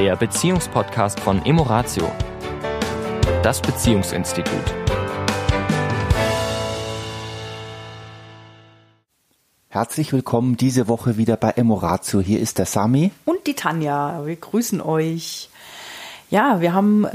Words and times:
der 0.00 0.16
Beziehungspodcast 0.16 1.20
von 1.20 1.44
Emoratio, 1.44 2.10
das 3.42 3.60
Beziehungsinstitut. 3.60 4.74
Herzlich 9.68 10.14
willkommen 10.14 10.56
diese 10.56 10.88
Woche 10.88 11.18
wieder 11.18 11.36
bei 11.36 11.50
Emoratio. 11.50 12.20
Hier 12.20 12.40
ist 12.40 12.56
der 12.56 12.64
Sami. 12.64 13.10
Und 13.26 13.46
die 13.46 13.52
Tanja. 13.52 14.24
Wir 14.24 14.36
grüßen 14.36 14.80
euch. 14.80 15.50
Ja, 16.30 16.62
wir 16.62 16.72
haben 16.72 17.06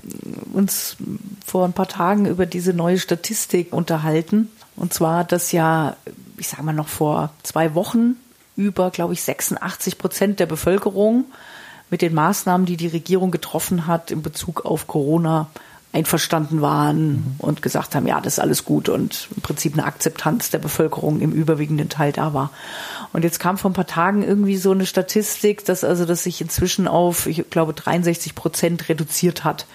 uns 0.53 0.95
vor 1.43 1.65
ein 1.65 1.73
paar 1.73 1.87
Tagen 1.87 2.27
über 2.27 2.45
diese 2.45 2.73
neue 2.73 2.99
Statistik 2.99 3.73
unterhalten. 3.73 4.51
Und 4.75 4.93
zwar, 4.93 5.23
dass 5.23 5.51
ja, 5.51 5.97
ich 6.37 6.49
sage 6.49 6.61
mal 6.61 6.71
noch 6.71 6.89
vor 6.89 7.31
zwei 7.41 7.73
Wochen 7.73 8.17
über, 8.55 8.91
glaube 8.91 9.13
ich, 9.13 9.23
86 9.23 9.97
Prozent 9.97 10.39
der 10.39 10.45
Bevölkerung 10.45 11.25
mit 11.89 12.01
den 12.01 12.13
Maßnahmen, 12.13 12.65
die 12.65 12.77
die 12.77 12.87
Regierung 12.87 13.31
getroffen 13.31 13.87
hat 13.87 14.11
in 14.11 14.21
Bezug 14.21 14.65
auf 14.65 14.87
Corona, 14.87 15.47
einverstanden 15.95 16.61
waren 16.61 17.07
mhm. 17.07 17.35
und 17.37 17.61
gesagt 17.61 17.95
haben, 17.95 18.05
ja, 18.05 18.19
das 18.19 18.33
ist 18.33 18.39
alles 18.39 18.65
gut 18.65 18.89
und 18.89 19.29
im 19.33 19.41
Prinzip 19.41 19.73
eine 19.73 19.85
Akzeptanz 19.85 20.49
der 20.49 20.59
Bevölkerung 20.59 21.21
im 21.21 21.31
überwiegenden 21.31 21.87
Teil 21.87 22.11
da 22.11 22.33
war. 22.33 22.51
Und 23.13 23.23
jetzt 23.23 23.39
kam 23.39 23.57
vor 23.57 23.71
ein 23.71 23.75
paar 23.75 23.87
Tagen 23.87 24.21
irgendwie 24.21 24.57
so 24.57 24.71
eine 24.71 24.85
Statistik, 24.85 25.63
dass 25.63 25.85
also 25.85 26.03
das 26.03 26.23
sich 26.23 26.41
inzwischen 26.41 26.89
auf, 26.89 27.27
ich 27.27 27.49
glaube, 27.49 27.73
63 27.73 28.35
Prozent 28.35 28.89
reduziert 28.89 29.45
hat. 29.45 29.67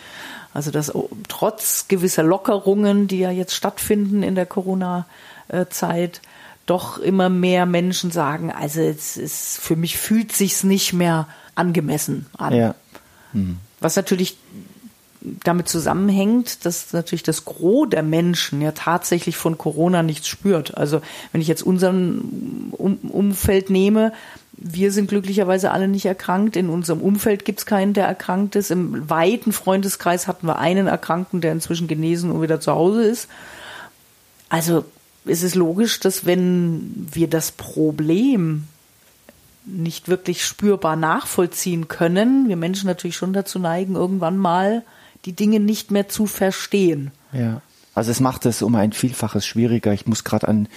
Also 0.52 0.70
dass 0.70 0.92
trotz 1.28 1.88
gewisser 1.88 2.22
Lockerungen, 2.22 3.08
die 3.08 3.20
ja 3.20 3.30
jetzt 3.30 3.54
stattfinden 3.54 4.22
in 4.22 4.34
der 4.34 4.46
Corona-Zeit, 4.46 6.20
doch 6.66 6.98
immer 6.98 7.30
mehr 7.30 7.64
Menschen 7.64 8.10
sagen, 8.10 8.52
also 8.52 8.82
es 8.82 9.16
ist, 9.16 9.58
für 9.58 9.74
mich 9.74 9.96
fühlt 9.96 10.32
sich's 10.32 10.64
nicht 10.64 10.92
mehr 10.92 11.26
angemessen 11.54 12.26
an. 12.36 12.54
Ja. 12.54 12.74
Mhm. 13.32 13.58
Was 13.80 13.96
natürlich 13.96 14.36
damit 15.22 15.68
zusammenhängt, 15.68 16.64
dass 16.64 16.92
natürlich 16.92 17.22
das 17.22 17.44
Gros 17.44 17.88
der 17.90 18.02
Menschen 18.02 18.62
ja 18.62 18.72
tatsächlich 18.72 19.36
von 19.36 19.58
Corona 19.58 20.02
nichts 20.02 20.28
spürt. 20.28 20.76
Also 20.76 21.02
wenn 21.32 21.42
ich 21.42 21.48
jetzt 21.48 21.62
unseren 21.62 22.72
um 22.72 22.96
Umfeld 22.96 23.68
nehme, 23.68 24.12
wir 24.52 24.92
sind 24.92 25.08
glücklicherweise 25.08 25.70
alle 25.70 25.88
nicht 25.88 26.06
erkrankt. 26.06 26.56
In 26.56 26.68
unserem 26.68 27.00
Umfeld 27.00 27.44
gibt 27.44 27.60
es 27.60 27.66
keinen, 27.66 27.92
der 27.92 28.06
erkrankt 28.06 28.56
ist. 28.56 28.70
Im 28.70 29.08
weiten 29.08 29.52
Freundeskreis 29.52 30.26
hatten 30.26 30.46
wir 30.46 30.58
einen 30.58 30.86
Erkrankten, 30.86 31.40
der 31.40 31.52
inzwischen 31.52 31.88
genesen 31.88 32.30
und 32.30 32.42
wieder 32.42 32.60
zu 32.60 32.72
Hause 32.72 33.04
ist. 33.04 33.28
Also 34.48 34.84
ist 35.24 35.42
es 35.42 35.54
logisch, 35.54 36.00
dass 36.00 36.26
wenn 36.26 37.08
wir 37.12 37.28
das 37.28 37.52
Problem 37.52 38.64
nicht 39.64 40.08
wirklich 40.08 40.44
spürbar 40.44 40.96
nachvollziehen 40.96 41.88
können, 41.88 42.48
wir 42.48 42.56
Menschen 42.56 42.86
natürlich 42.86 43.16
schon 43.16 43.32
dazu 43.32 43.58
neigen, 43.58 43.94
irgendwann 43.94 44.38
mal 44.38 44.82
die 45.24 45.34
Dinge 45.34 45.60
nicht 45.60 45.90
mehr 45.90 46.08
zu 46.08 46.26
verstehen. 46.26 47.10
Ja, 47.32 47.60
also 47.94 48.10
es 48.10 48.20
macht 48.20 48.46
es 48.46 48.62
um 48.62 48.74
ein 48.74 48.92
Vielfaches 48.92 49.46
schwieriger. 49.46 49.92
Ich 49.92 50.06
muss 50.06 50.24
gerade 50.24 50.48
an 50.48 50.68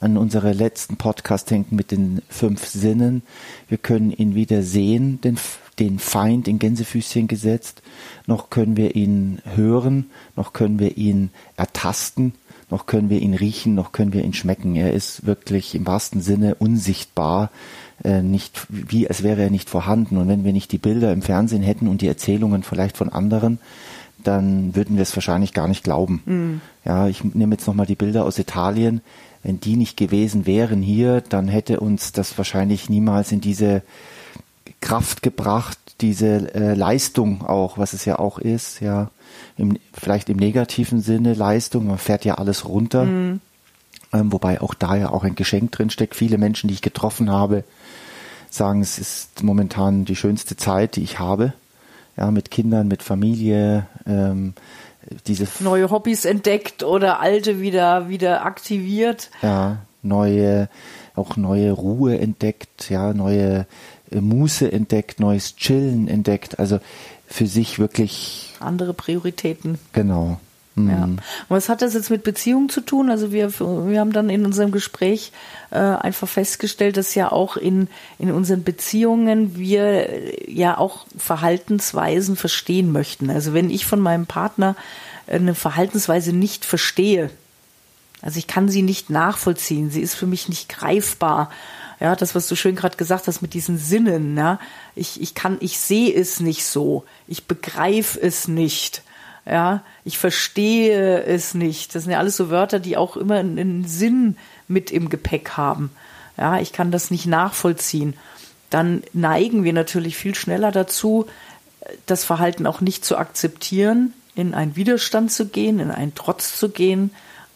an 0.00 0.16
unsere 0.16 0.52
letzten 0.52 0.96
Podcast 0.96 1.50
denken 1.50 1.76
mit 1.76 1.90
den 1.90 2.22
fünf 2.28 2.66
Sinnen. 2.66 3.22
Wir 3.68 3.78
können 3.78 4.10
ihn 4.10 4.34
weder 4.34 4.62
sehen, 4.62 5.20
den, 5.20 5.38
den 5.78 5.98
Feind 5.98 6.48
in 6.48 6.58
Gänsefüßchen 6.58 7.28
gesetzt, 7.28 7.82
noch 8.26 8.48
können 8.48 8.76
wir 8.76 8.96
ihn 8.96 9.40
hören, 9.44 10.10
noch 10.36 10.54
können 10.54 10.78
wir 10.78 10.96
ihn 10.96 11.30
ertasten, 11.56 12.34
noch 12.70 12.86
können 12.86 13.10
wir 13.10 13.20
ihn 13.20 13.34
riechen, 13.34 13.74
noch 13.74 13.92
können 13.92 14.12
wir 14.12 14.24
ihn 14.24 14.32
schmecken. 14.32 14.76
Er 14.76 14.92
ist 14.92 15.26
wirklich 15.26 15.74
im 15.74 15.86
wahrsten 15.86 16.20
Sinne 16.20 16.54
unsichtbar, 16.56 17.50
äh, 18.04 18.22
nicht 18.22 18.66
wie 18.68 19.08
als 19.08 19.22
wäre 19.22 19.42
er 19.42 19.50
nicht 19.50 19.68
vorhanden. 19.68 20.16
Und 20.16 20.28
wenn 20.28 20.44
wir 20.44 20.52
nicht 20.52 20.72
die 20.72 20.78
Bilder 20.78 21.12
im 21.12 21.22
Fernsehen 21.22 21.62
hätten 21.62 21.88
und 21.88 22.02
die 22.02 22.08
Erzählungen 22.08 22.62
vielleicht 22.62 22.96
von 22.96 23.08
anderen, 23.08 23.58
dann 24.22 24.74
würden 24.74 24.96
wir 24.96 25.02
es 25.02 25.16
wahrscheinlich 25.16 25.52
gar 25.52 25.68
nicht 25.68 25.84
glauben. 25.84 26.22
Mhm. 26.26 26.60
Ja, 26.84 27.08
ich 27.08 27.24
nehme 27.24 27.54
jetzt 27.54 27.66
nochmal 27.66 27.86
die 27.86 27.94
Bilder 27.94 28.24
aus 28.24 28.38
Italien. 28.38 29.00
Wenn 29.42 29.60
die 29.60 29.76
nicht 29.76 29.96
gewesen 29.96 30.46
wären 30.46 30.82
hier, 30.82 31.22
dann 31.22 31.48
hätte 31.48 31.80
uns 31.80 32.12
das 32.12 32.36
wahrscheinlich 32.36 32.90
niemals 32.90 33.32
in 33.32 33.40
diese 33.40 33.82
Kraft 34.80 35.22
gebracht, 35.22 35.78
diese 36.00 36.54
äh, 36.54 36.74
Leistung 36.74 37.46
auch, 37.46 37.78
was 37.78 37.92
es 37.92 38.04
ja 38.04 38.18
auch 38.18 38.38
ist, 38.38 38.80
ja, 38.80 39.10
im, 39.56 39.78
vielleicht 39.92 40.28
im 40.30 40.38
negativen 40.38 41.00
Sinne 41.00 41.34
Leistung, 41.34 41.86
man 41.86 41.98
fährt 41.98 42.24
ja 42.24 42.36
alles 42.36 42.66
runter, 42.66 43.04
mhm. 43.04 43.40
ähm, 44.12 44.32
wobei 44.32 44.60
auch 44.60 44.74
da 44.74 44.96
ja 44.96 45.10
auch 45.10 45.24
ein 45.24 45.34
Geschenk 45.34 45.72
drin 45.72 45.90
steckt. 45.90 46.16
Viele 46.16 46.38
Menschen, 46.38 46.68
die 46.68 46.74
ich 46.74 46.82
getroffen 46.82 47.30
habe, 47.30 47.64
sagen, 48.48 48.80
es 48.80 48.98
ist 48.98 49.42
momentan 49.42 50.04
die 50.04 50.16
schönste 50.16 50.56
Zeit, 50.56 50.96
die 50.96 51.02
ich 51.02 51.18
habe, 51.18 51.52
ja, 52.16 52.30
mit 52.30 52.50
Kindern, 52.50 52.88
mit 52.88 53.02
Familie, 53.02 53.86
ähm, 54.06 54.54
diese 55.26 55.46
neue 55.60 55.90
Hobbys 55.90 56.24
entdeckt 56.24 56.82
oder 56.82 57.20
alte 57.20 57.60
wieder 57.60 58.08
wieder 58.08 58.44
aktiviert. 58.44 59.30
Ja, 59.42 59.78
neue 60.02 60.68
auch 61.14 61.36
neue 61.36 61.72
Ruhe 61.72 62.18
entdeckt, 62.18 62.90
ja, 62.90 63.12
neue 63.12 63.66
Muße 64.10 64.70
entdeckt, 64.70 65.20
neues 65.20 65.56
Chillen 65.56 66.08
entdeckt, 66.08 66.58
also 66.58 66.80
für 67.26 67.46
sich 67.46 67.78
wirklich 67.78 68.54
andere 68.60 68.92
Prioritäten. 68.92 69.78
Genau. 69.92 70.40
Mhm. 70.74 70.90
Ja. 70.90 71.04
Und 71.04 71.20
was 71.48 71.68
hat 71.68 71.82
das 71.82 71.94
jetzt 71.94 72.10
mit 72.10 72.22
Beziehungen 72.22 72.68
zu 72.68 72.80
tun? 72.80 73.10
Also 73.10 73.32
wir, 73.32 73.50
wir 73.58 74.00
haben 74.00 74.12
dann 74.12 74.30
in 74.30 74.44
unserem 74.44 74.72
Gespräch 74.72 75.32
äh, 75.70 75.78
einfach 75.78 76.28
festgestellt, 76.28 76.96
dass 76.96 77.14
ja 77.14 77.30
auch 77.30 77.56
in, 77.56 77.88
in 78.18 78.30
unseren 78.32 78.62
Beziehungen 78.62 79.56
wir 79.56 80.08
ja 80.48 80.78
auch 80.78 81.06
Verhaltensweisen 81.16 82.36
verstehen 82.36 82.92
möchten. 82.92 83.30
Also 83.30 83.54
wenn 83.54 83.70
ich 83.70 83.86
von 83.86 84.00
meinem 84.00 84.26
Partner 84.26 84.76
eine 85.26 85.54
Verhaltensweise 85.54 86.32
nicht 86.32 86.64
verstehe, 86.64 87.30
also 88.22 88.38
ich 88.38 88.46
kann 88.46 88.68
sie 88.68 88.82
nicht 88.82 89.08
nachvollziehen, 89.08 89.90
sie 89.90 90.02
ist 90.02 90.14
für 90.14 90.26
mich 90.26 90.48
nicht 90.48 90.68
greifbar. 90.68 91.50
Ja, 92.00 92.16
das, 92.16 92.34
was 92.34 92.48
du 92.48 92.56
schön 92.56 92.76
gerade 92.76 92.96
gesagt 92.96 93.26
hast 93.26 93.42
mit 93.42 93.52
diesen 93.52 93.76
Sinnen, 93.76 94.36
ja, 94.36 94.58
ich, 94.94 95.20
ich 95.20 95.34
kann, 95.34 95.58
ich 95.60 95.78
sehe 95.78 96.12
es 96.14 96.40
nicht 96.40 96.64
so, 96.64 97.04
ich 97.28 97.44
begreife 97.44 98.20
es 98.20 98.48
nicht 98.48 99.02
ja, 99.46 99.82
ich 100.04 100.18
verstehe 100.18 101.24
es 101.24 101.54
nicht. 101.54 101.94
Das 101.94 102.04
sind 102.04 102.12
ja 102.12 102.18
alles 102.18 102.36
so 102.36 102.50
Wörter, 102.50 102.78
die 102.78 102.96
auch 102.96 103.16
immer 103.16 103.36
einen 103.36 103.84
Sinn 103.84 104.36
mit 104.68 104.90
im 104.90 105.08
Gepäck 105.08 105.50
haben. 105.56 105.90
Ja, 106.36 106.60
ich 106.60 106.72
kann 106.72 106.90
das 106.90 107.10
nicht 107.10 107.26
nachvollziehen. 107.26 108.14
Dann 108.70 109.02
neigen 109.12 109.64
wir 109.64 109.72
natürlich 109.72 110.16
viel 110.16 110.34
schneller 110.34 110.70
dazu, 110.70 111.26
das 112.06 112.24
Verhalten 112.24 112.66
auch 112.66 112.80
nicht 112.80 113.04
zu 113.04 113.16
akzeptieren, 113.16 114.12
in 114.36 114.54
einen 114.54 114.76
Widerstand 114.76 115.32
zu 115.32 115.48
gehen, 115.48 115.80
in 115.80 115.90
einen 115.90 116.14
Trotz 116.14 116.56
zu 116.56 116.68
gehen 116.68 117.10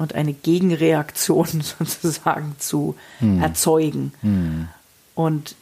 und 0.05 0.15
eine 0.15 0.33
Gegenreaktion 0.33 1.47
sozusagen 1.79 2.55
zu 2.59 2.95
hm. 3.19 3.43
erzeugen. 3.43 4.13
Hm. 4.21 4.69
Und 5.15 5.57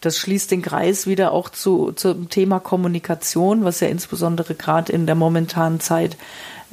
das 0.00 0.18
schließt 0.18 0.50
den 0.50 0.62
Kreis 0.62 1.06
wieder 1.06 1.32
auch 1.32 1.48
zu, 1.48 1.92
zum 1.92 2.28
Thema 2.28 2.60
Kommunikation, 2.60 3.64
was 3.64 3.80
ja 3.80 3.88
insbesondere 3.88 4.54
gerade 4.54 4.92
in 4.92 5.06
der 5.06 5.16
momentanen 5.16 5.80
Zeit, 5.80 6.16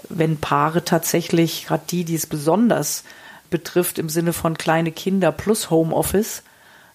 wenn 0.10 0.38
Paare 0.38 0.86
tatsächlich, 0.86 1.66
gerade 1.66 1.84
die, 1.90 2.04
die 2.04 2.16
es 2.16 2.28
besonders 2.28 3.04
betrifft, 3.50 3.98
im 3.98 4.10
Sinne 4.10 4.34
von 4.34 4.58
kleine 4.58 4.92
Kinder 4.92 5.32
plus 5.32 5.72
Homeoffice, 5.72 6.44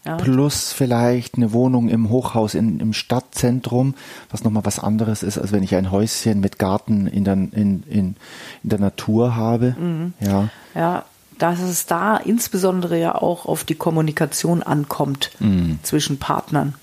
ja. 0.04 0.16
Plus 0.16 0.72
vielleicht 0.72 1.36
eine 1.36 1.52
Wohnung 1.52 1.88
im 1.90 2.08
Hochhaus 2.08 2.54
in, 2.54 2.80
im 2.80 2.94
Stadtzentrum, 2.94 3.94
was 4.30 4.44
nochmal 4.44 4.64
was 4.64 4.78
anderes 4.78 5.22
ist, 5.22 5.36
als 5.36 5.52
wenn 5.52 5.62
ich 5.62 5.74
ein 5.74 5.90
Häuschen 5.90 6.40
mit 6.40 6.58
Garten 6.58 7.06
in 7.06 7.24
der, 7.24 7.34
in, 7.34 7.52
in, 7.52 7.84
in 7.86 8.16
der 8.62 8.78
Natur 8.78 9.36
habe. 9.36 9.76
Mhm. 9.78 10.14
Ja. 10.20 10.48
ja, 10.74 11.04
dass 11.36 11.60
es 11.60 11.84
da 11.84 12.16
insbesondere 12.16 12.98
ja 12.98 13.14
auch 13.14 13.44
auf 13.44 13.64
die 13.64 13.74
Kommunikation 13.74 14.62
ankommt 14.62 15.32
mhm. 15.38 15.78
zwischen 15.82 16.18
Partnern. 16.18 16.74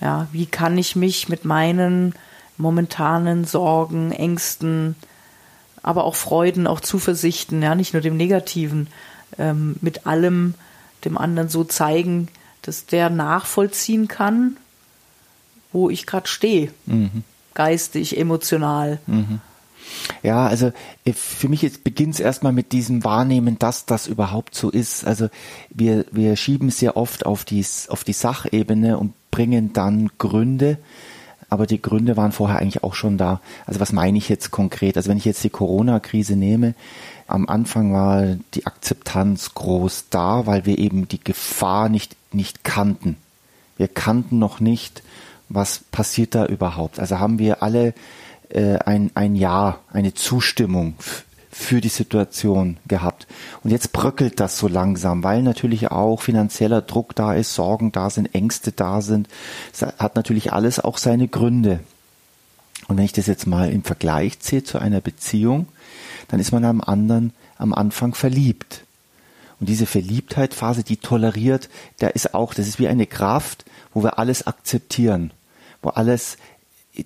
Ja, 0.00 0.28
wie 0.30 0.46
kann 0.46 0.78
ich 0.78 0.94
mich 0.94 1.28
mit 1.28 1.44
meinen 1.44 2.14
momentanen 2.56 3.44
Sorgen, 3.44 4.12
Ängsten, 4.12 4.94
aber 5.82 6.04
auch 6.04 6.14
Freuden, 6.14 6.68
auch 6.68 6.80
Zuversichten, 6.80 7.62
ja, 7.62 7.74
nicht 7.74 7.94
nur 7.94 8.02
dem 8.02 8.16
Negativen, 8.16 8.86
ähm, 9.38 9.74
mit 9.80 10.06
allem 10.06 10.54
dem 11.04 11.18
anderen 11.18 11.48
so 11.48 11.64
zeigen, 11.64 12.28
dass 12.66 12.86
der 12.86 13.10
nachvollziehen 13.10 14.08
kann, 14.08 14.56
wo 15.72 15.90
ich 15.90 16.06
gerade 16.06 16.28
stehe, 16.28 16.70
mhm. 16.86 17.22
geistig, 17.54 18.18
emotional. 18.18 18.98
Mhm. 19.06 19.40
Ja, 20.22 20.46
also 20.46 20.72
äh, 21.04 21.12
für 21.12 21.48
mich 21.48 21.82
beginnt 21.82 22.14
es 22.14 22.20
erstmal 22.20 22.52
mit 22.52 22.72
diesem 22.72 23.04
Wahrnehmen, 23.04 23.58
dass 23.58 23.86
das 23.86 24.06
überhaupt 24.06 24.54
so 24.54 24.70
ist. 24.70 25.06
Also 25.06 25.28
wir, 25.70 26.06
wir 26.10 26.36
schieben 26.36 26.70
sehr 26.70 26.96
oft 26.96 27.26
auf 27.26 27.44
die, 27.44 27.64
auf 27.88 28.04
die 28.04 28.12
Sachebene 28.12 28.98
und 28.98 29.12
bringen 29.30 29.72
dann 29.72 30.10
Gründe, 30.18 30.78
aber 31.50 31.66
die 31.66 31.82
Gründe 31.82 32.16
waren 32.16 32.32
vorher 32.32 32.58
eigentlich 32.58 32.82
auch 32.82 32.94
schon 32.94 33.18
da. 33.18 33.40
Also 33.66 33.80
was 33.80 33.92
meine 33.92 34.18
ich 34.18 34.28
jetzt 34.28 34.50
konkret? 34.50 34.96
Also 34.96 35.10
wenn 35.10 35.18
ich 35.18 35.24
jetzt 35.24 35.44
die 35.44 35.50
Corona-Krise 35.50 36.36
nehme, 36.36 36.74
am 37.26 37.48
Anfang 37.48 37.92
war 37.92 38.36
die 38.54 38.66
Akzeptanz 38.66 39.54
groß 39.54 40.06
da, 40.10 40.46
weil 40.46 40.66
wir 40.66 40.78
eben 40.78 41.08
die 41.08 41.22
Gefahr 41.22 41.88
nicht, 41.88 42.16
nicht 42.34 42.64
kannten. 42.64 43.16
Wir 43.76 43.88
kannten 43.88 44.38
noch 44.38 44.60
nicht, 44.60 45.02
was 45.48 45.80
passiert 45.90 46.34
da 46.34 46.46
überhaupt? 46.46 46.98
Also 46.98 47.18
haben 47.18 47.38
wir 47.38 47.62
alle 47.62 47.94
äh, 48.48 48.76
ein, 48.78 49.10
ein 49.14 49.34
Ja, 49.34 49.80
eine 49.92 50.14
Zustimmung 50.14 50.94
für 51.50 51.80
die 51.80 51.88
Situation 51.88 52.78
gehabt. 52.88 53.26
Und 53.62 53.70
jetzt 53.70 53.92
bröckelt 53.92 54.40
das 54.40 54.58
so 54.58 54.66
langsam, 54.66 55.22
weil 55.22 55.42
natürlich 55.42 55.90
auch 55.90 56.20
finanzieller 56.20 56.82
Druck 56.82 57.14
da 57.14 57.32
ist, 57.34 57.54
Sorgen 57.54 57.92
da 57.92 58.10
sind, 58.10 58.34
Ängste 58.34 58.72
da 58.72 59.00
sind. 59.00 59.28
Es 59.72 59.82
hat 59.82 60.16
natürlich 60.16 60.52
alles 60.52 60.80
auch 60.80 60.98
seine 60.98 61.28
Gründe. 61.28 61.80
Und 62.88 62.96
wenn 62.96 63.04
ich 63.04 63.12
das 63.12 63.26
jetzt 63.26 63.46
mal 63.46 63.70
im 63.70 63.84
Vergleich 63.84 64.40
ziehe 64.40 64.64
zu 64.64 64.78
einer 64.78 65.00
Beziehung, 65.00 65.68
dann 66.28 66.40
ist 66.40 66.52
man 66.52 66.64
am 66.64 66.80
anderen 66.80 67.32
am 67.56 67.72
Anfang 67.72 68.14
verliebt. 68.14 68.83
Und 69.60 69.68
diese 69.68 69.86
Verliebtheitphase, 69.86 70.82
die 70.82 70.96
toleriert, 70.96 71.68
da 71.98 72.08
ist 72.08 72.34
auch, 72.34 72.54
das 72.54 72.66
ist 72.66 72.78
wie 72.78 72.88
eine 72.88 73.06
Kraft, 73.06 73.64
wo 73.92 74.02
wir 74.02 74.18
alles 74.18 74.46
akzeptieren, 74.46 75.32
wo 75.82 75.90
alles 75.90 76.36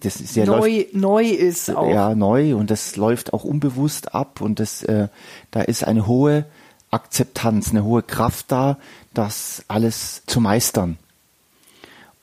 das 0.01 0.17
ist 0.21 0.37
ja 0.37 0.45
neu, 0.45 0.59
läuft, 0.59 0.95
neu 0.95 1.25
ist 1.25 1.71
auch. 1.75 1.89
Ja, 1.89 2.15
neu 2.15 2.55
und 2.55 2.71
das 2.71 2.97
läuft 2.97 3.33
auch 3.33 3.45
unbewusst 3.45 4.15
ab 4.15 4.43
und 4.43 4.61
das, 4.61 4.83
äh, 4.83 5.09
da 5.51 5.63
ist 5.63 5.83
eine 5.83 6.07
hohe 6.07 6.45
Akzeptanz, 6.91 7.71
eine 7.71 7.85
hohe 7.85 8.03
Kraft 8.03 8.53
da, 8.53 8.77
das 9.15 9.65
alles 9.69 10.23
zu 10.27 10.41
meistern. 10.41 10.99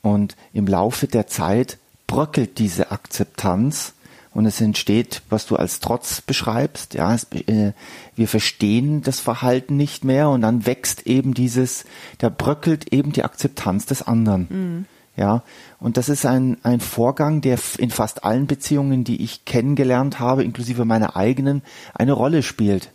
Und 0.00 0.36
im 0.52 0.68
Laufe 0.68 1.08
der 1.08 1.26
Zeit 1.26 1.78
bröckelt 2.06 2.58
diese 2.58 2.92
Akzeptanz 2.92 3.94
und 4.36 4.44
es 4.44 4.60
entsteht, 4.60 5.22
was 5.30 5.46
du 5.46 5.56
als 5.56 5.80
Trotz 5.80 6.20
beschreibst. 6.20 6.92
Ja, 6.92 7.14
es, 7.14 7.26
äh, 7.32 7.72
wir 8.16 8.28
verstehen 8.28 9.00
das 9.00 9.18
Verhalten 9.18 9.78
nicht 9.78 10.04
mehr 10.04 10.28
und 10.28 10.42
dann 10.42 10.66
wächst 10.66 11.06
eben 11.06 11.32
dieses, 11.32 11.86
da 12.18 12.28
bröckelt 12.28 12.92
eben 12.92 13.12
die 13.12 13.24
Akzeptanz 13.24 13.86
des 13.86 14.02
anderen. 14.02 14.46
Mhm. 14.50 14.84
Ja, 15.16 15.42
und 15.80 15.96
das 15.96 16.10
ist 16.10 16.26
ein, 16.26 16.58
ein 16.62 16.80
Vorgang, 16.80 17.40
der 17.40 17.58
in 17.78 17.88
fast 17.88 18.24
allen 18.24 18.46
Beziehungen, 18.46 19.04
die 19.04 19.22
ich 19.22 19.46
kennengelernt 19.46 20.20
habe, 20.20 20.44
inklusive 20.44 20.84
meiner 20.84 21.16
eigenen, 21.16 21.62
eine 21.94 22.12
Rolle 22.12 22.42
spielt. 22.42 22.90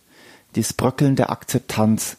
Das 0.53 0.73
Bröckeln 0.73 1.15
der 1.15 1.31
Akzeptanz. 1.31 2.17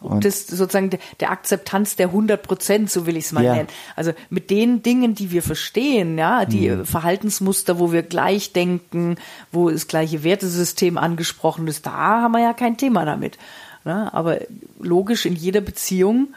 Und 0.00 0.24
das 0.24 0.46
sozusagen 0.46 0.90
der, 1.20 1.30
Akzeptanz 1.30 1.96
der 1.96 2.08
100 2.08 2.42
Prozent, 2.42 2.90
so 2.90 3.06
will 3.06 3.16
ich 3.16 3.24
es 3.24 3.32
mal 3.32 3.44
ja. 3.44 3.54
nennen. 3.54 3.68
Also 3.96 4.12
mit 4.28 4.50
den 4.50 4.82
Dingen, 4.82 5.14
die 5.14 5.30
wir 5.30 5.42
verstehen, 5.42 6.18
ja, 6.18 6.44
die 6.44 6.68
mhm. 6.68 6.84
Verhaltensmuster, 6.84 7.78
wo 7.78 7.90
wir 7.90 8.02
gleich 8.02 8.52
denken, 8.52 9.16
wo 9.50 9.70
das 9.70 9.88
gleiche 9.88 10.22
Wertesystem 10.22 10.98
angesprochen 10.98 11.66
ist, 11.68 11.86
da 11.86 12.22
haben 12.22 12.32
wir 12.32 12.40
ja 12.40 12.52
kein 12.52 12.76
Thema 12.76 13.04
damit. 13.04 13.38
Ne? 13.86 14.12
aber 14.14 14.38
logisch 14.80 15.26
in 15.26 15.36
jeder 15.36 15.60
Beziehung 15.60 16.28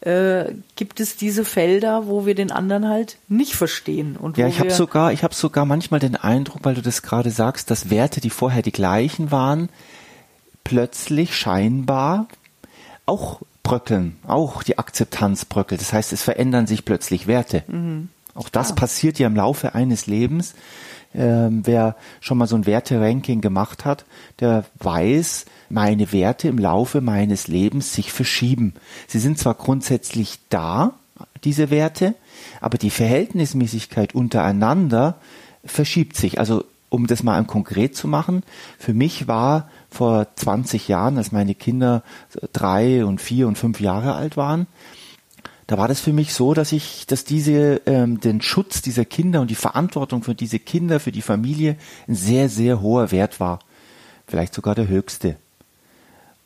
äh, 0.00 0.46
gibt 0.76 1.00
es 1.00 1.16
diese 1.16 1.44
Felder, 1.44 2.06
wo 2.06 2.26
wir 2.26 2.34
den 2.34 2.50
anderen 2.50 2.88
halt 2.88 3.18
nicht 3.28 3.54
verstehen. 3.54 4.16
Und 4.16 4.36
ja, 4.36 4.46
ich 4.46 4.58
habe 4.60 4.70
sogar, 4.70 5.12
ich 5.12 5.22
habe 5.22 5.34
sogar 5.34 5.64
manchmal 5.64 6.00
den 6.00 6.16
Eindruck, 6.16 6.60
weil 6.64 6.74
du 6.74 6.82
das 6.82 7.02
gerade 7.02 7.30
sagst, 7.30 7.70
dass 7.70 7.90
Werte, 7.90 8.20
die 8.20 8.30
vorher 8.30 8.62
die 8.62 8.72
gleichen 8.72 9.30
waren, 9.30 9.68
plötzlich 10.64 11.36
scheinbar 11.36 12.26
auch 13.08 13.40
bröckeln, 13.62 14.16
auch 14.26 14.62
die 14.62 14.78
Akzeptanz 14.78 15.44
bröckelt. 15.44 15.80
Das 15.80 15.92
heißt, 15.92 16.12
es 16.12 16.22
verändern 16.22 16.66
sich 16.66 16.84
plötzlich 16.84 17.26
Werte. 17.26 17.64
Mhm. 17.66 18.08
Auch 18.34 18.48
das 18.48 18.72
ah. 18.72 18.74
passiert 18.74 19.18
ja 19.18 19.26
im 19.26 19.36
Laufe 19.36 19.74
eines 19.74 20.06
Lebens. 20.06 20.54
Ähm, 21.14 21.62
wer 21.64 21.96
schon 22.20 22.38
mal 22.38 22.46
so 22.46 22.54
ein 22.54 22.66
Werte-Ranking 22.66 23.40
gemacht 23.40 23.84
hat, 23.84 24.04
der 24.40 24.64
weiß, 24.78 25.46
meine 25.70 26.12
Werte 26.12 26.48
im 26.48 26.58
Laufe 26.58 27.00
meines 27.00 27.48
Lebens 27.48 27.94
sich 27.94 28.12
verschieben. 28.12 28.74
Sie 29.06 29.18
sind 29.18 29.38
zwar 29.38 29.54
grundsätzlich 29.54 30.38
da, 30.50 30.92
diese 31.44 31.70
Werte, 31.70 32.14
aber 32.60 32.78
die 32.78 32.90
Verhältnismäßigkeit 32.90 34.14
untereinander 34.14 35.16
verschiebt 35.64 36.16
sich. 36.16 36.38
Also 36.38 36.64
um 36.90 37.06
das 37.06 37.22
mal 37.22 37.42
konkret 37.44 37.96
zu 37.96 38.08
machen, 38.08 38.42
für 38.78 38.94
mich 38.94 39.28
war 39.28 39.68
vor 39.90 40.26
20 40.34 40.88
Jahren, 40.88 41.18
als 41.18 41.32
meine 41.32 41.54
Kinder 41.54 42.02
drei 42.52 43.04
und 43.04 43.20
vier 43.20 43.48
und 43.48 43.58
fünf 43.58 43.80
Jahre 43.80 44.14
alt 44.14 44.36
waren, 44.36 44.66
da 45.68 45.76
war 45.76 45.86
das 45.86 46.00
für 46.00 46.14
mich 46.14 46.32
so, 46.32 46.54
dass 46.54 46.72
ich, 46.72 47.06
dass 47.06 47.24
diese, 47.24 47.82
ähm, 47.84 48.20
den 48.20 48.40
Schutz 48.40 48.80
dieser 48.80 49.04
Kinder 49.04 49.42
und 49.42 49.50
die 49.50 49.54
Verantwortung 49.54 50.22
für 50.22 50.34
diese 50.34 50.58
Kinder, 50.58 50.98
für 50.98 51.12
die 51.12 51.20
Familie 51.20 51.76
ein 52.08 52.14
sehr, 52.14 52.48
sehr 52.48 52.80
hoher 52.80 53.12
Wert 53.12 53.38
war. 53.38 53.58
Vielleicht 54.26 54.54
sogar 54.54 54.74
der 54.74 54.88
höchste. 54.88 55.36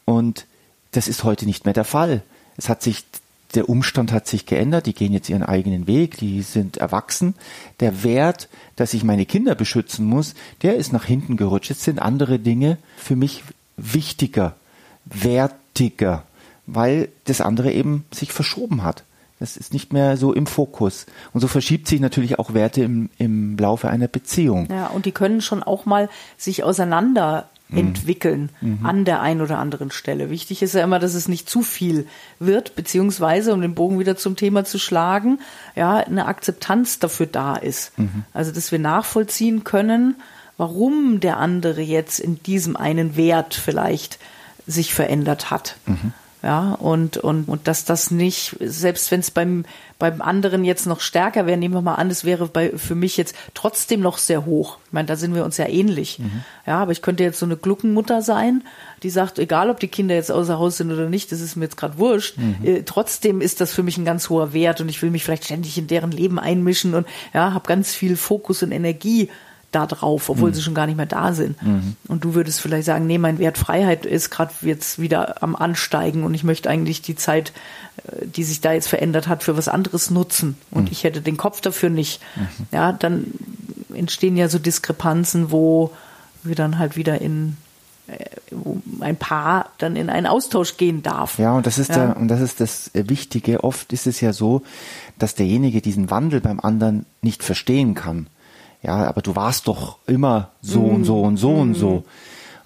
Und 0.04 0.46
das 0.90 1.06
ist 1.06 1.22
heute 1.22 1.46
nicht 1.46 1.64
mehr 1.64 1.72
der 1.74 1.84
Fall. 1.84 2.22
Es 2.56 2.68
hat 2.68 2.82
sich, 2.82 3.04
der 3.52 3.68
Umstand 3.68 4.12
hat 4.12 4.26
sich 4.26 4.46
geändert, 4.46 4.86
die 4.86 4.94
gehen 4.94 5.12
jetzt 5.12 5.28
ihren 5.28 5.42
eigenen 5.42 5.86
Weg, 5.86 6.16
die 6.18 6.42
sind 6.42 6.78
erwachsen. 6.78 7.34
Der 7.80 8.02
Wert, 8.02 8.48
dass 8.76 8.94
ich 8.94 9.04
meine 9.04 9.26
Kinder 9.26 9.54
beschützen 9.54 10.06
muss, 10.06 10.34
der 10.62 10.76
ist 10.76 10.92
nach 10.92 11.04
hinten 11.04 11.36
gerutscht. 11.36 11.70
Jetzt 11.70 11.84
sind 11.84 12.00
andere 12.00 12.38
Dinge 12.38 12.78
für 12.96 13.16
mich 13.16 13.42
wichtiger, 13.76 14.54
wertiger, 15.04 16.24
weil 16.66 17.08
das 17.24 17.40
andere 17.40 17.72
eben 17.72 18.04
sich 18.12 18.32
verschoben 18.32 18.82
hat. 18.82 19.04
Das 19.42 19.56
ist 19.56 19.72
nicht 19.72 19.92
mehr 19.92 20.16
so 20.16 20.32
im 20.32 20.46
Fokus. 20.46 21.06
Und 21.32 21.40
so 21.40 21.48
verschiebt 21.48 21.88
sich 21.88 22.00
natürlich 22.00 22.38
auch 22.38 22.54
Werte 22.54 22.82
im, 22.84 23.10
im 23.18 23.56
Laufe 23.58 23.88
einer 23.88 24.06
Beziehung. 24.06 24.68
Ja, 24.70 24.86
und 24.86 25.04
die 25.04 25.10
können 25.10 25.40
schon 25.40 25.64
auch 25.64 25.84
mal 25.84 26.08
sich 26.38 26.62
auseinander. 26.62 27.48
Entwickeln 27.78 28.50
mhm. 28.60 28.84
an 28.84 29.04
der 29.04 29.20
einen 29.20 29.40
oder 29.40 29.58
anderen 29.58 29.90
Stelle. 29.90 30.30
Wichtig 30.30 30.62
ist 30.62 30.74
ja 30.74 30.84
immer, 30.84 30.98
dass 30.98 31.14
es 31.14 31.28
nicht 31.28 31.48
zu 31.48 31.62
viel 31.62 32.06
wird, 32.38 32.74
beziehungsweise, 32.74 33.52
um 33.52 33.60
den 33.60 33.74
Bogen 33.74 33.98
wieder 33.98 34.16
zum 34.16 34.36
Thema 34.36 34.64
zu 34.64 34.78
schlagen, 34.78 35.40
ja, 35.74 35.96
eine 35.96 36.26
Akzeptanz 36.26 36.98
dafür 36.98 37.26
da 37.26 37.56
ist. 37.56 37.98
Mhm. 37.98 38.24
Also, 38.32 38.52
dass 38.52 38.72
wir 38.72 38.78
nachvollziehen 38.78 39.64
können, 39.64 40.16
warum 40.56 41.20
der 41.20 41.38
andere 41.38 41.80
jetzt 41.80 42.20
in 42.20 42.42
diesem 42.42 42.76
einen 42.76 43.16
Wert 43.16 43.54
vielleicht 43.54 44.18
sich 44.66 44.94
verändert 44.94 45.50
hat. 45.50 45.76
Mhm. 45.86 46.12
Ja, 46.42 46.72
und, 46.74 47.18
und, 47.18 47.44
und 47.48 47.68
dass 47.68 47.84
das 47.84 48.10
nicht, 48.10 48.56
selbst 48.58 49.12
wenn 49.12 49.20
es 49.20 49.30
beim, 49.30 49.64
beim 50.00 50.20
anderen 50.20 50.64
jetzt 50.64 50.86
noch 50.86 50.98
stärker 50.98 51.46
wäre, 51.46 51.56
nehmen 51.56 51.74
wir 51.74 51.82
mal 51.82 51.94
an, 51.94 52.10
es 52.10 52.24
wäre 52.24 52.48
bei, 52.48 52.72
für 52.76 52.96
mich 52.96 53.16
jetzt 53.16 53.36
trotzdem 53.54 54.00
noch 54.00 54.18
sehr 54.18 54.44
hoch. 54.44 54.78
Ich 54.86 54.92
meine, 54.92 55.06
da 55.06 55.14
sind 55.14 55.36
wir 55.36 55.44
uns 55.44 55.56
ja 55.56 55.68
ähnlich. 55.68 56.18
Mhm. 56.18 56.42
Ja, 56.66 56.82
aber 56.82 56.90
ich 56.90 57.00
könnte 57.00 57.22
jetzt 57.22 57.38
so 57.38 57.46
eine 57.46 57.56
Gluckenmutter 57.56 58.22
sein, 58.22 58.64
die 59.04 59.10
sagt, 59.10 59.38
egal 59.38 59.70
ob 59.70 59.78
die 59.78 59.86
Kinder 59.86 60.16
jetzt 60.16 60.32
außer 60.32 60.58
Haus 60.58 60.78
sind 60.78 60.90
oder 60.90 61.08
nicht, 61.08 61.30
das 61.30 61.40
ist 61.40 61.54
mir 61.54 61.66
jetzt 61.66 61.76
gerade 61.76 61.98
wurscht. 61.98 62.36
Mhm. 62.38 62.56
Äh, 62.64 62.82
trotzdem 62.82 63.40
ist 63.40 63.60
das 63.60 63.72
für 63.72 63.84
mich 63.84 63.96
ein 63.96 64.04
ganz 64.04 64.28
hoher 64.28 64.52
Wert 64.52 64.80
und 64.80 64.88
ich 64.88 65.00
will 65.00 65.12
mich 65.12 65.22
vielleicht 65.22 65.44
ständig 65.44 65.78
in 65.78 65.86
deren 65.86 66.10
Leben 66.10 66.40
einmischen 66.40 66.94
und 66.94 67.06
ja, 67.32 67.54
habe 67.54 67.68
ganz 67.68 67.94
viel 67.94 68.16
Fokus 68.16 68.64
und 68.64 68.72
Energie 68.72 69.30
da 69.72 69.86
drauf, 69.86 70.28
obwohl 70.28 70.50
mhm. 70.50 70.54
sie 70.54 70.62
schon 70.62 70.74
gar 70.74 70.86
nicht 70.86 70.96
mehr 70.96 71.06
da 71.06 71.32
sind. 71.32 71.60
Mhm. 71.62 71.96
Und 72.06 72.24
du 72.24 72.34
würdest 72.34 72.60
vielleicht 72.60 72.84
sagen, 72.84 73.06
nee, 73.06 73.18
mein 73.18 73.38
Wert 73.38 73.58
Freiheit 73.58 74.06
ist 74.06 74.30
gerade 74.30 74.52
jetzt 74.60 75.00
wieder 75.00 75.42
am 75.42 75.56
Ansteigen 75.56 76.24
und 76.24 76.34
ich 76.34 76.44
möchte 76.44 76.70
eigentlich 76.70 77.02
die 77.02 77.16
Zeit, 77.16 77.52
äh, 78.06 78.26
die 78.26 78.44
sich 78.44 78.60
da 78.60 78.72
jetzt 78.72 78.88
verändert 78.88 79.28
hat, 79.28 79.42
für 79.42 79.56
was 79.56 79.68
anderes 79.68 80.10
nutzen. 80.10 80.56
Und 80.70 80.84
mhm. 80.84 80.92
ich 80.92 81.04
hätte 81.04 81.22
den 81.22 81.36
Kopf 81.36 81.60
dafür 81.60 81.90
nicht. 81.90 82.20
Mhm. 82.36 82.66
Ja, 82.70 82.92
dann 82.92 83.32
entstehen 83.94 84.36
ja 84.36 84.48
so 84.48 84.58
Diskrepanzen, 84.58 85.50
wo 85.50 85.90
wir 86.42 86.54
dann 86.54 86.78
halt 86.78 86.96
wieder 86.96 87.20
in 87.20 87.56
äh, 88.08 88.24
wo 88.50 88.82
ein 89.00 89.16
Paar 89.16 89.70
dann 89.78 89.96
in 89.96 90.10
einen 90.10 90.26
Austausch 90.26 90.76
gehen 90.76 91.02
darf. 91.02 91.38
Ja, 91.38 91.54
und 91.54 91.66
das 91.66 91.78
ist 91.78 91.90
ja. 91.90 92.06
der, 92.06 92.16
und 92.18 92.28
das 92.28 92.40
ist 92.40 92.60
das 92.60 92.90
Wichtige. 92.92 93.64
Oft 93.64 93.92
ist 93.92 94.06
es 94.06 94.20
ja 94.20 94.34
so, 94.34 94.62
dass 95.18 95.34
derjenige 95.34 95.80
diesen 95.80 96.10
Wandel 96.10 96.42
beim 96.42 96.60
anderen 96.60 97.06
nicht 97.22 97.42
verstehen 97.42 97.94
kann 97.94 98.26
ja, 98.82 99.06
aber 99.06 99.22
du 99.22 99.36
warst 99.36 99.68
doch 99.68 99.98
immer 100.06 100.50
so 100.60 100.80
mm. 100.80 100.94
und 100.94 101.04
so 101.04 101.20
und 101.22 101.36
so 101.36 101.50
mm. 101.52 101.60
und 101.60 101.74
so. 101.74 101.90
Mhm. 101.90 102.02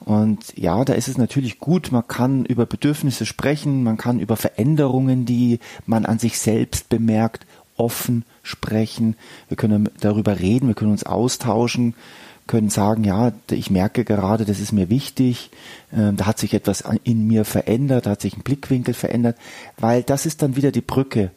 Und 0.06 0.56
ja, 0.56 0.84
da 0.84 0.92
ist 0.92 1.08
es 1.08 1.18
natürlich 1.18 1.58
gut, 1.58 1.90
man 1.90 2.06
kann 2.06 2.44
über 2.44 2.64
Bedürfnisse 2.64 3.26
sprechen, 3.26 3.82
man 3.82 3.96
kann 3.96 4.20
über 4.20 4.36
Veränderungen, 4.36 5.26
die 5.26 5.58
man 5.84 6.06
an 6.06 6.20
sich 6.20 6.38
selbst 6.38 6.88
bemerkt, 6.88 7.44
offen 7.76 8.24
sprechen. 8.42 9.16
Wir 9.48 9.56
können 9.56 9.88
darüber 10.00 10.38
reden, 10.38 10.68
wir 10.68 10.74
können 10.74 10.92
uns 10.92 11.04
austauschen, 11.04 11.94
können 12.46 12.70
sagen, 12.70 13.02
ja, 13.02 13.32
ich 13.50 13.70
merke 13.70 14.04
gerade, 14.04 14.44
das 14.44 14.60
ist 14.60 14.72
mir 14.72 14.88
wichtig, 14.88 15.50
ähm, 15.92 16.16
da 16.16 16.26
hat 16.26 16.38
sich 16.38 16.54
etwas 16.54 16.84
in 17.02 17.26
mir 17.26 17.44
verändert, 17.44 18.06
da 18.06 18.10
hat 18.10 18.20
sich 18.20 18.36
ein 18.36 18.42
Blickwinkel 18.42 18.94
verändert, 18.94 19.36
weil 19.76 20.04
das 20.04 20.26
ist 20.26 20.42
dann 20.42 20.54
wieder 20.54 20.70
die 20.70 20.82
Brücke 20.82 21.32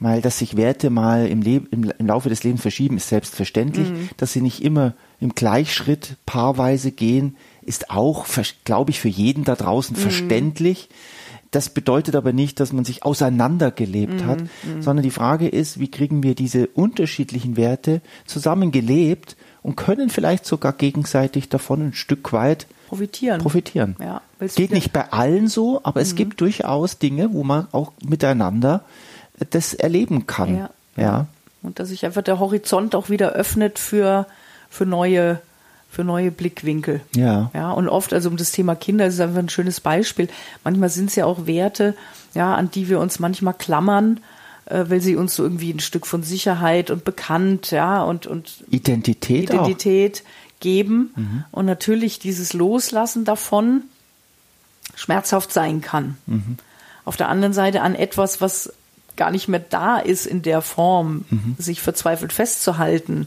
weil 0.00 0.22
dass 0.22 0.38
sich 0.38 0.56
Werte 0.56 0.90
mal 0.90 1.26
im, 1.26 1.42
Leb 1.42 1.72
im, 1.72 1.92
im 1.96 2.06
Laufe 2.06 2.30
des 2.30 2.42
Lebens 2.42 2.62
verschieben, 2.62 2.96
ist 2.96 3.08
selbstverständlich. 3.08 3.90
Mhm. 3.90 4.08
Dass 4.16 4.32
sie 4.32 4.40
nicht 4.40 4.64
immer 4.64 4.94
im 5.20 5.34
Gleichschritt 5.34 6.16
paarweise 6.26 6.90
gehen, 6.90 7.36
ist 7.62 7.90
auch, 7.90 8.26
glaube 8.64 8.90
ich, 8.90 8.98
für 8.98 9.08
jeden 9.08 9.44
da 9.44 9.54
draußen 9.54 9.96
mhm. 9.96 10.00
verständlich. 10.00 10.88
Das 11.50 11.68
bedeutet 11.68 12.14
aber 12.16 12.32
nicht, 12.32 12.60
dass 12.60 12.72
man 12.72 12.84
sich 12.84 13.04
auseinandergelebt 13.04 14.22
mhm. 14.22 14.26
hat, 14.26 14.40
mhm. 14.40 14.82
sondern 14.82 15.02
die 15.02 15.10
Frage 15.10 15.48
ist, 15.48 15.78
wie 15.78 15.90
kriegen 15.90 16.22
wir 16.22 16.34
diese 16.34 16.66
unterschiedlichen 16.68 17.56
Werte 17.56 18.00
zusammengelebt 18.24 19.36
und 19.62 19.76
können 19.76 20.08
vielleicht 20.08 20.46
sogar 20.46 20.72
gegenseitig 20.72 21.48
davon 21.48 21.88
ein 21.88 21.92
Stück 21.92 22.32
weit 22.32 22.66
profitieren. 22.88 23.40
profitieren. 23.40 23.96
Ja, 24.00 24.22
Geht 24.54 24.72
nicht 24.72 24.92
bei 24.92 25.12
allen 25.12 25.48
so, 25.48 25.80
aber 25.82 26.00
es 26.00 26.12
mhm. 26.12 26.16
gibt 26.16 26.40
durchaus 26.40 26.98
Dinge, 26.98 27.32
wo 27.34 27.44
man 27.44 27.66
auch 27.72 27.92
miteinander 28.02 28.84
das 29.50 29.74
erleben 29.74 30.26
kann. 30.26 30.56
Ja. 30.56 30.70
ja. 30.96 31.26
Und 31.62 31.78
dass 31.78 31.88
sich 31.88 32.04
einfach 32.04 32.22
der 32.22 32.38
Horizont 32.38 32.94
auch 32.94 33.10
wieder 33.10 33.32
öffnet 33.32 33.78
für, 33.78 34.26
für 34.68 34.86
neue, 34.86 35.40
für 35.90 36.04
neue 36.04 36.30
Blickwinkel. 36.30 37.00
Ja. 37.14 37.50
Ja, 37.54 37.72
und 37.72 37.88
oft, 37.88 38.12
also 38.12 38.28
um 38.28 38.36
das 38.36 38.52
Thema 38.52 38.74
Kinder, 38.74 39.06
das 39.06 39.14
ist 39.14 39.20
einfach 39.20 39.38
ein 39.38 39.48
schönes 39.48 39.80
Beispiel. 39.80 40.28
Manchmal 40.64 40.88
sind 40.88 41.10
es 41.10 41.16
ja 41.16 41.26
auch 41.26 41.46
Werte, 41.46 41.94
ja, 42.34 42.54
an 42.54 42.70
die 42.70 42.88
wir 42.88 43.00
uns 43.00 43.18
manchmal 43.18 43.54
klammern, 43.54 44.20
äh, 44.66 44.84
weil 44.88 45.00
sie 45.00 45.16
uns 45.16 45.34
so 45.34 45.42
irgendwie 45.42 45.72
ein 45.72 45.80
Stück 45.80 46.06
von 46.06 46.22
Sicherheit 46.22 46.90
und 46.90 47.04
bekannt, 47.04 47.70
ja, 47.70 48.02
und, 48.02 48.26
und 48.26 48.64
Identität, 48.70 49.50
auch. 49.50 49.54
Identität 49.66 50.22
geben. 50.60 51.44
Und 51.52 51.66
natürlich 51.66 52.18
dieses 52.18 52.52
Loslassen 52.52 53.24
davon 53.24 53.82
schmerzhaft 54.94 55.52
sein 55.52 55.80
kann. 55.80 56.18
Auf 57.06 57.16
der 57.16 57.28
anderen 57.30 57.54
Seite 57.54 57.80
an 57.80 57.94
etwas, 57.94 58.40
was 58.40 58.72
gar 59.20 59.30
nicht 59.30 59.48
mehr 59.48 59.60
da 59.60 59.98
ist 59.98 60.24
in 60.24 60.40
der 60.40 60.62
Form, 60.62 61.26
sich 61.58 61.82
verzweifelt 61.82 62.32
festzuhalten, 62.32 63.26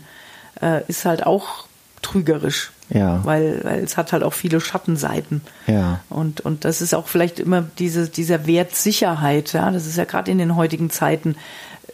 äh, 0.59 0.81
ist 0.87 1.05
halt 1.05 1.23
auch 1.23 1.67
trügerisch. 2.01 2.71
Ja. 2.89 3.23
Weil, 3.23 3.63
weil 3.63 3.83
es 3.83 3.95
hat 3.95 4.11
halt 4.11 4.23
auch 4.23 4.33
viele 4.33 4.59
Schattenseiten. 4.59 5.41
Ja. 5.67 5.99
Und, 6.09 6.41
und 6.41 6.65
das 6.65 6.81
ist 6.81 6.95
auch 6.95 7.07
vielleicht 7.07 7.39
immer 7.39 7.61
diese, 7.77 8.09
dieser 8.09 8.47
Wert 8.47 8.75
Sicherheit, 8.75 9.53
ja, 9.53 9.69
das 9.69 9.85
ist 9.85 9.97
ja 9.97 10.05
gerade 10.05 10.31
in 10.31 10.39
den 10.39 10.55
heutigen 10.55 10.89
Zeiten 10.89 11.35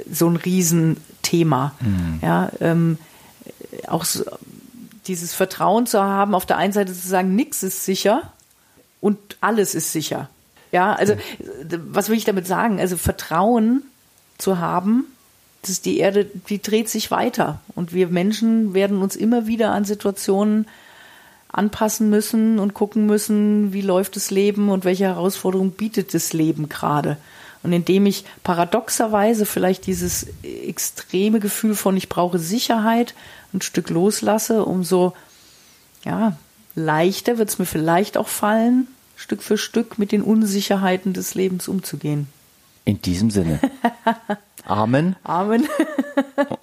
so 0.10 0.29
ein 0.29 0.38
Riesenthema. 0.38 1.74
Ja, 2.22 2.51
ähm, 2.62 3.00
auch 3.88 4.06
so, 4.06 4.24
dieses 5.08 5.34
Vertrauen 5.34 5.88
zu 5.88 6.01
haben, 6.01 6.36
auf 6.36 6.46
der 6.46 6.56
einen 6.56 6.72
Seite 6.72 6.94
zu 6.94 7.06
sagen, 7.06 7.36
nichts 7.36 7.63
ist 7.63 7.84
sicher 7.84 8.32
und 9.01 9.18
alles 9.41 9.75
ist 9.75 9.91
sicher. 9.91 10.29
Ja, 10.72 10.94
also 10.94 11.15
was 11.91 12.08
will 12.08 12.18
ich 12.18 12.25
damit 12.25 12.48
sagen? 12.48 12.79
Also 12.79 12.96
Vertrauen 12.96 13.84
zu 14.39 14.58
haben, 14.58 15.05
dass 15.62 15.81
die 15.81 16.00
Erde, 16.00 16.25
die 16.25 16.62
dreht 16.62 16.89
sich 16.89 17.12
weiter 17.12 17.60
und 17.75 17.93
wir 17.93 18.08
Menschen 18.08 18.74
werden 18.74 19.01
uns 19.01 19.15
immer 19.15 19.46
wieder 19.46 19.72
an 19.72 19.86
Situationen 19.86 20.65
anpassen 21.51 22.10
müssen 22.10 22.60
und 22.60 22.74
gucken 22.74 23.05
müssen, 23.05 23.74
wie 23.74 23.81
läuft 23.81 24.15
das 24.15 24.31
Leben 24.31 24.69
und 24.69 24.86
welche 24.86 25.05
Herausforderungen 25.05 25.72
bietet 25.72 26.13
das 26.13 26.34
Leben 26.34 26.69
gerade. 26.69 27.17
Und 27.62 27.74
indem 27.74 28.05
ich 28.05 28.24
paradoxerweise 28.43 29.46
vielleicht 29.46 29.86
dieses 29.86 30.27
extreme 30.43 31.39
Gefühl 31.39 31.75
von 31.75 31.98
ich 31.98 32.08
brauche 32.08 32.39
Sicherheit 32.39 33.15
ein 33.53 33.62
Stück 33.62 33.89
loslasse, 33.89 34.63
umso 34.63 35.13
ja, 36.05 36.38
leichter 36.75 37.38
wird 37.38 37.50
es 37.50 37.60
mir 37.60 37.65
vielleicht 37.65 38.17
auch 38.17 38.29
fallen, 38.29 38.88
Stück 39.17 39.43
für 39.43 39.58
Stück 39.58 40.00
mit 40.00 40.13
den 40.13 40.22
Unsicherheiten 40.22 41.12
des 41.12 41.36
Lebens 41.36 41.67
umzugehen. 41.67 42.27
In 42.89 43.01
diesem 43.03 43.29
Sinne. 43.29 43.60
Amen 44.65 45.15
Amen. 45.24 45.67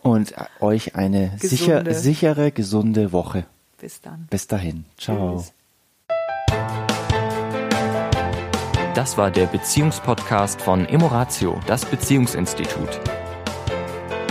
und 0.02 0.34
euch 0.58 0.96
eine 0.96 1.30
sicher, 1.38 1.84
Gesunde. 1.84 1.94
sichere, 1.94 2.50
gesunde 2.50 3.12
Woche. 3.12 3.44
Bis 3.80 4.00
dann. 4.00 4.26
Bis 4.28 4.48
dahin. 4.48 4.86
Ciao. 4.98 5.36
Tschüss. 5.36 5.52
Das 8.94 9.16
war 9.16 9.30
der 9.30 9.46
Beziehungspodcast 9.46 10.60
von 10.60 10.84
Emoratio, 10.86 11.60
das 11.68 11.84
Beziehungsinstitut. 11.84 12.98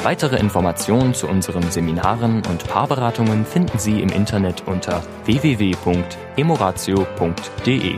Weitere 0.04 0.36
Informationen 0.36 1.14
zu 1.14 1.30
unseren 1.30 1.72
Seminaren 1.72 2.46
und 2.46 2.68
Paarberatungen 2.68 3.46
finden 3.46 3.80
Sie 3.80 4.02
im 4.02 4.10
Internet 4.10 4.68
unter 4.68 5.02
www.emoratio.de. 5.24 7.98